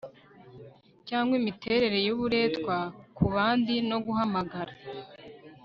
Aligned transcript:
Cyangwa 1.07 1.33
imiterere 1.41 1.97
yuburetwa 2.07 2.75
kubandi 3.17 3.73
no 3.89 3.97
guhamagara 4.05 4.73